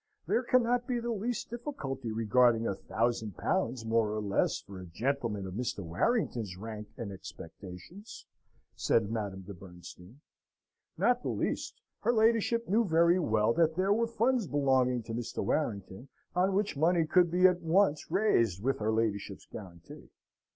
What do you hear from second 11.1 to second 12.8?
the least: her ladyship